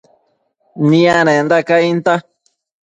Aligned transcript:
nianenda 0.89 1.57
cainta 1.69 2.13